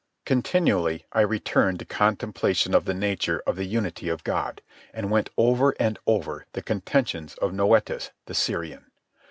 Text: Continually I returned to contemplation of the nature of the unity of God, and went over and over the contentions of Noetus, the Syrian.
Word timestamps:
Continually 0.25 1.05
I 1.11 1.21
returned 1.21 1.77
to 1.77 1.85
contemplation 1.85 2.73
of 2.73 2.85
the 2.85 2.93
nature 2.95 3.43
of 3.45 3.55
the 3.55 3.65
unity 3.67 4.09
of 4.09 4.23
God, 4.23 4.63
and 4.95 5.11
went 5.11 5.29
over 5.37 5.75
and 5.79 5.99
over 6.07 6.47
the 6.53 6.63
contentions 6.63 7.35
of 7.35 7.53
Noetus, 7.53 8.09
the 8.25 8.33
Syrian. 8.33 8.87